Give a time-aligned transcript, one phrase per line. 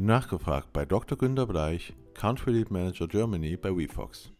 [0.00, 1.18] Nachgefragt bei Dr.
[1.18, 4.30] Günter Bleich, Country Lead Manager Germany bei WeFox.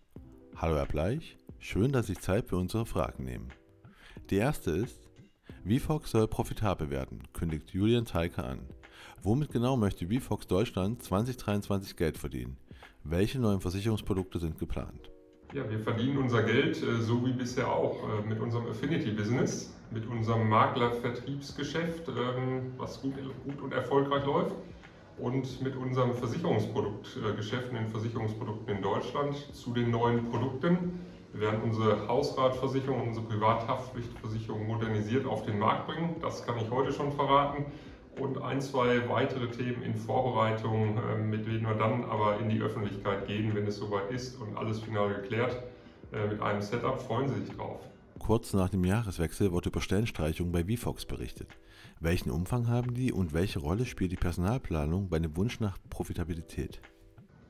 [0.55, 3.49] Hallo Herr Bleich, schön, dass Sie Zeit für unsere Fragen nehmen.
[4.31, 5.09] Die erste ist,
[5.67, 8.61] VFox soll profitabel werden, kündigt Julian Teiker an.
[9.25, 12.57] Womit genau möchte VFox Deutschland 2023 Geld verdienen?
[13.03, 15.11] Welche neuen Versicherungsprodukte sind geplant?
[15.53, 20.07] Ja, wir verdienen unser Geld äh, so wie bisher auch äh, mit unserem Affinity-Business, mit
[20.07, 23.15] unserem Makler-Vertriebsgeschäft, ähm, was gut,
[23.45, 24.55] gut und erfolgreich läuft
[25.21, 31.01] und mit unserem Versicherungsproduktgeschäft, den Versicherungsprodukten in Deutschland zu den neuen Produkten.
[31.33, 36.17] Wir werden unsere Hausratversicherung, unsere Privathaftpflichtversicherung modernisiert auf den Markt bringen.
[36.21, 37.67] Das kann ich heute schon verraten.
[38.19, 42.61] Und ein, zwei weitere Themen in Vorbereitung, ähm, mit denen wir dann aber in die
[42.61, 45.63] Öffentlichkeit gehen, wenn es soweit ist und alles final geklärt.
[46.13, 47.81] Äh, mit einem Setup freuen Sie sich drauf.
[48.19, 51.49] Kurz nach dem Jahreswechsel wird über Stellenstreichungen bei VFox berichtet.
[52.01, 56.81] Welchen Umfang haben die und welche Rolle spielt die Personalplanung bei dem Wunsch nach Profitabilität?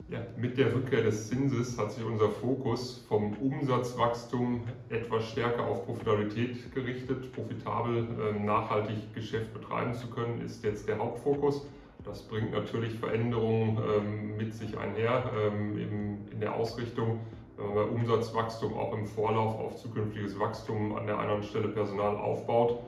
[0.08, 5.84] Ja, mit der Rückkehr des Zinses hat sich unser Fokus vom Umsatzwachstum etwas stärker auf
[5.84, 7.30] Profitabilität gerichtet.
[7.32, 11.66] Profitabel, äh, nachhaltig Geschäft betreiben zu können, ist jetzt der Hauptfokus.
[12.04, 17.20] Das bringt natürlich Veränderungen ähm, mit sich einher ähm, in der Ausrichtung
[17.58, 22.78] bei Umsatzwachstum auch im Vorlauf auf zukünftiges Wachstum an der einen Stelle Personal aufbaut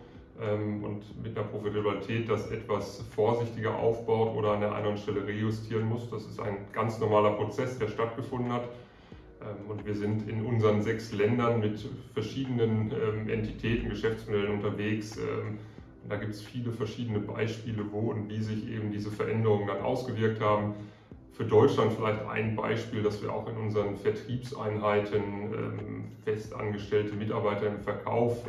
[0.41, 5.89] ähm, und mit einer Profitabilität das etwas vorsichtiger aufbaut oder an der anderen Stelle rejustieren
[5.89, 6.09] muss.
[6.11, 8.69] Das ist ein ganz normaler Prozess, der stattgefunden hat.
[9.43, 15.19] Ähm, und wir sind in unseren sechs Ländern mit verschiedenen ähm, Entitäten, Geschäftsmodellen unterwegs.
[15.19, 15.59] Und
[16.09, 20.41] da gibt es viele verschiedene Beispiele, wo und wie sich eben diese Veränderungen dann ausgewirkt
[20.41, 20.75] haben.
[21.33, 28.45] Für Deutschland vielleicht ein Beispiel, dass wir auch in unseren Vertriebseinheiten festangestellte Mitarbeiter im Verkauf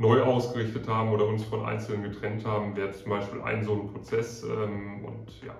[0.00, 3.92] neu ausgerichtet haben oder uns von Einzelnen getrennt haben, wäre zum Beispiel ein so ein
[3.92, 4.42] Prozess.
[4.44, 5.54] Ähm, und ja,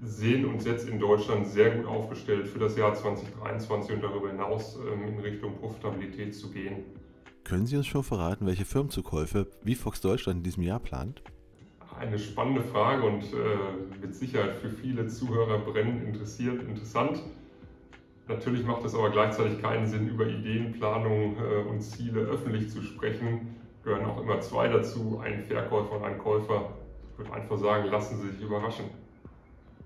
[0.00, 4.76] sehen uns jetzt in Deutschland sehr gut aufgestellt für das Jahr 2023 und darüber hinaus
[4.76, 6.84] ähm, in Richtung Profitabilität zu gehen.
[7.44, 11.22] Können Sie uns schon verraten, welche Firmenzukäufe VFox Deutschland in diesem Jahr plant?
[11.98, 17.22] Eine spannende Frage und äh, mit Sicherheit für viele Zuhörer brennend interessiert, interessant.
[18.26, 23.54] Natürlich macht es aber gleichzeitig keinen Sinn, über Ideenplanung äh, und Ziele öffentlich zu sprechen
[23.84, 26.72] gehören auch immer zwei dazu, ein Verkäufer und ein Käufer.
[27.12, 28.86] Ich würde einfach sagen, lassen Sie sich überraschen.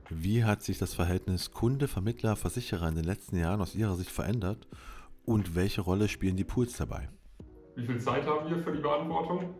[0.08, 4.10] Wie hat sich das Verhältnis Kunde, Vermittler, Versicherer in den letzten Jahren aus Ihrer Sicht
[4.10, 4.66] verändert
[5.26, 7.08] und welche Rolle spielen die Pools dabei?
[7.74, 9.54] Wie viel Zeit haben wir für die Beantwortung?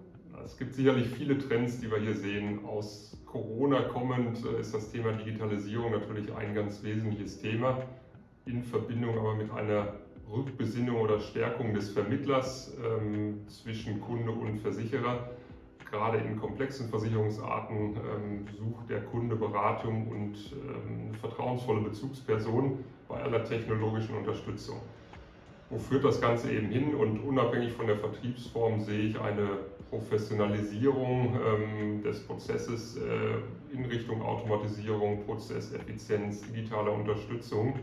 [0.45, 2.65] Es gibt sicherlich viele Trends, die wir hier sehen.
[2.65, 7.83] Aus Corona kommend äh, ist das Thema Digitalisierung natürlich ein ganz wesentliches Thema,
[8.47, 9.95] in Verbindung aber mit einer
[10.31, 15.31] Rückbesinnung oder Stärkung des Vermittlers ähm, zwischen Kunde und Versicherer.
[15.91, 23.43] Gerade in komplexen Versicherungsarten ähm, sucht der Kunde Beratung und ähm, vertrauensvolle Bezugsperson bei aller
[23.45, 24.81] technologischen Unterstützung.
[25.71, 26.95] Wo führt das Ganze eben hin?
[26.95, 29.59] Und unabhängig von der Vertriebsform sehe ich eine
[29.91, 37.81] Professionalisierung ähm, des Prozesses äh, in Richtung Automatisierung, Prozesseffizienz, digitaler Unterstützung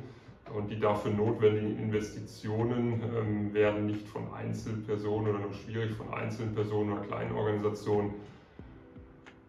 [0.54, 6.54] und die dafür notwendigen Investitionen ähm, werden nicht von Einzelpersonen oder nur schwierig von einzelnen
[6.54, 8.14] Personen oder kleinen Organisationen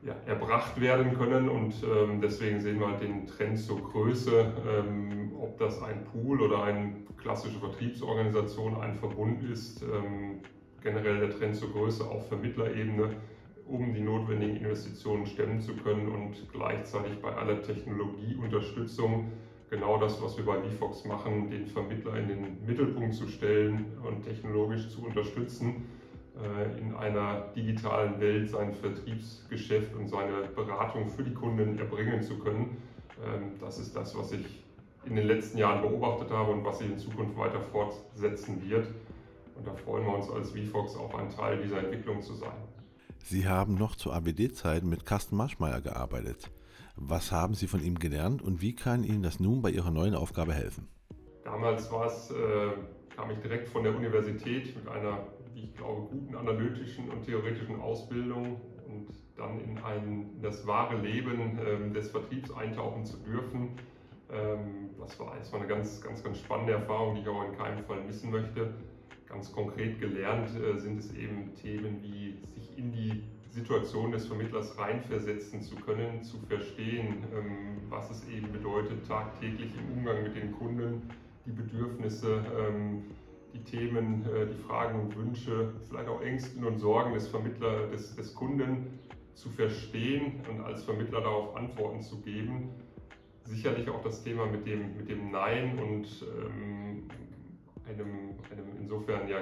[0.06, 1.48] ja, erbracht werden können.
[1.48, 6.40] Und ähm, deswegen sehen wir halt den Trend zur Größe, ähm, ob das ein Pool
[6.40, 9.82] oder eine klassische Vertriebsorganisation, ein Verbund ist.
[9.82, 10.40] Ähm,
[10.82, 13.16] generell der Trend zur Größe auf Vermittlerebene,
[13.66, 19.32] um die notwendigen Investitionen stemmen zu können und gleichzeitig bei aller Technologieunterstützung
[19.68, 24.22] genau das, was wir bei VFox machen, den Vermittler in den Mittelpunkt zu stellen und
[24.22, 25.86] technologisch zu unterstützen,
[26.78, 32.76] in einer digitalen Welt sein Vertriebsgeschäft und seine Beratung für die Kunden erbringen zu können.
[33.24, 34.44] Ähm, das ist das, was ich
[35.06, 38.86] in den letzten Jahren beobachtet habe und was sich in Zukunft weiter fortsetzen wird.
[39.56, 42.56] Und da freuen wir uns als VFox auch ein Teil dieser Entwicklung zu sein.
[43.24, 46.50] Sie haben noch zu ABD-Zeiten mit Carsten Marschmeier gearbeitet.
[46.96, 50.14] Was haben Sie von ihm gelernt und wie kann Ihnen das nun bei Ihrer neuen
[50.14, 50.88] Aufgabe helfen?
[51.44, 55.26] Damals war es, äh, kam ich direkt von der Universität mit einer,
[55.56, 61.58] ich glaube, guten analytischen und theoretischen Ausbildung und dann in, ein, in das wahre Leben
[61.58, 63.70] äh, des Vertriebs eintauchen zu dürfen.
[64.30, 67.84] Ähm, das, war, war eine ganz, ganz, ganz spannende Erfahrung, die ich auch in keinem
[67.84, 68.74] Fall missen möchte.
[69.28, 74.78] Ganz konkret gelernt äh, sind es eben Themen wie sich in die Situation des Vermittlers
[74.78, 80.52] reinversetzen zu können, zu verstehen, ähm, was es eben bedeutet, tagtäglich im Umgang mit den
[80.52, 81.08] Kunden,
[81.46, 83.25] die Bedürfnisse, ähm, die
[83.66, 88.34] Themen, äh, die Fragen und Wünsche, vielleicht auch Ängsten und Sorgen des Vermittlers, des, des
[88.34, 88.98] Kunden
[89.34, 92.70] zu verstehen und als Vermittler darauf Antworten zu geben.
[93.44, 97.08] Sicherlich auch das Thema mit dem, mit dem Nein und ähm,
[97.86, 99.38] einem, einem insofern ja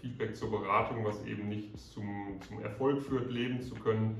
[0.00, 4.16] Feedback zur Beratung, was eben nicht zum, zum Erfolg führt, leben zu können.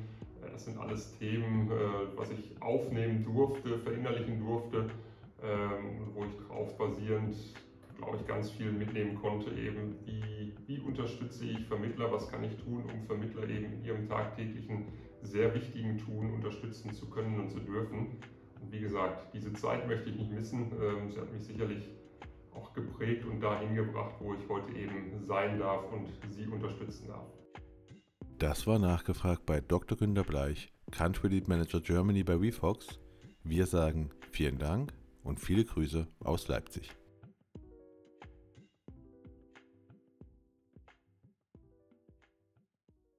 [0.53, 1.71] Das sind alles Themen,
[2.17, 4.91] was ich aufnehmen durfte, verinnerlichen durfte,
[5.43, 7.35] ähm, wo ich darauf basierend
[7.97, 12.57] glaube ich, ganz viel mitnehmen konnte, eben wie, wie unterstütze ich Vermittler, was kann ich
[12.57, 14.87] tun, um Vermittler eben in ihrem tagtäglichen,
[15.23, 18.19] sehr wichtigen Tun unterstützen zu können und zu dürfen.
[18.61, 20.73] Und wie gesagt, diese Zeit möchte ich nicht missen.
[20.73, 21.91] Ähm, sie hat mich sicherlich
[22.55, 27.27] auch geprägt und dahin gebracht, wo ich heute eben sein darf und Sie unterstützen darf.
[28.39, 29.97] Das war nachgefragt bei Dr.
[29.97, 33.01] Günter Bleich, Country Lead Manager Germany bei WeFox.
[33.43, 34.93] Wir sagen vielen Dank
[35.23, 36.91] und viele Grüße aus Leipzig.